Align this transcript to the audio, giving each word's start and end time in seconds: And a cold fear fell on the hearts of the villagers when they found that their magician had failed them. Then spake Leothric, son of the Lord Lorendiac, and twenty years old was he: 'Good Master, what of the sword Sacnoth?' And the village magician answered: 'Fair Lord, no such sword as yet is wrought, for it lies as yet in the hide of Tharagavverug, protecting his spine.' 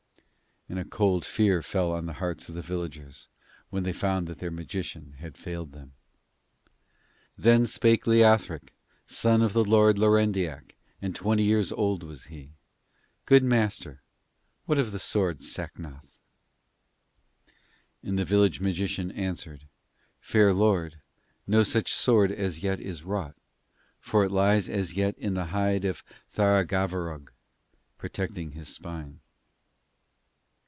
And 0.69 0.79
a 0.79 0.85
cold 0.85 1.25
fear 1.25 1.61
fell 1.61 1.91
on 1.91 2.05
the 2.05 2.13
hearts 2.13 2.47
of 2.47 2.55
the 2.55 2.61
villagers 2.61 3.27
when 3.71 3.83
they 3.83 3.91
found 3.91 4.25
that 4.27 4.37
their 4.39 4.49
magician 4.51 5.15
had 5.19 5.35
failed 5.37 5.73
them. 5.73 5.91
Then 7.37 7.65
spake 7.65 8.07
Leothric, 8.07 8.71
son 9.05 9.41
of 9.41 9.51
the 9.51 9.65
Lord 9.65 9.97
Lorendiac, 9.97 10.77
and 11.01 11.13
twenty 11.13 11.43
years 11.43 11.73
old 11.73 12.03
was 12.03 12.25
he: 12.27 12.51
'Good 13.25 13.43
Master, 13.43 14.01
what 14.65 14.79
of 14.79 14.93
the 14.93 14.99
sword 14.99 15.39
Sacnoth?' 15.41 16.21
And 18.01 18.17
the 18.17 18.23
village 18.23 18.61
magician 18.61 19.11
answered: 19.11 19.67
'Fair 20.21 20.53
Lord, 20.53 21.01
no 21.45 21.63
such 21.63 21.91
sword 21.91 22.31
as 22.31 22.63
yet 22.63 22.79
is 22.79 23.03
wrought, 23.03 23.35
for 23.99 24.23
it 24.23 24.31
lies 24.31 24.69
as 24.69 24.93
yet 24.93 25.17
in 25.17 25.33
the 25.33 25.47
hide 25.47 25.83
of 25.83 26.01
Tharagavverug, 26.33 27.27
protecting 27.97 28.53
his 28.53 28.69
spine.' 28.69 29.19